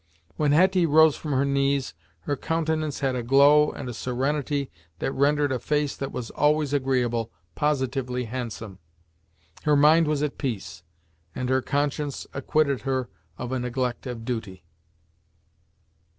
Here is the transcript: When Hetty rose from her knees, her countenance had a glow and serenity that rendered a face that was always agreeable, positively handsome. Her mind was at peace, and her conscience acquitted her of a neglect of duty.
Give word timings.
When 0.35 0.51
Hetty 0.51 0.87
rose 0.87 1.15
from 1.15 1.33
her 1.33 1.45
knees, 1.45 1.93
her 2.21 2.35
countenance 2.35 3.01
had 3.01 3.15
a 3.15 3.21
glow 3.21 3.69
and 3.69 3.95
serenity 3.95 4.71
that 4.97 5.11
rendered 5.11 5.51
a 5.51 5.59
face 5.59 5.95
that 5.95 6.11
was 6.11 6.31
always 6.31 6.73
agreeable, 6.73 7.31
positively 7.53 8.23
handsome. 8.25 8.79
Her 9.61 9.75
mind 9.75 10.07
was 10.07 10.23
at 10.23 10.39
peace, 10.39 10.81
and 11.35 11.49
her 11.49 11.61
conscience 11.61 12.25
acquitted 12.33 12.81
her 12.81 13.09
of 13.37 13.51
a 13.51 13.59
neglect 13.59 14.07
of 14.07 14.25
duty. 14.25 14.63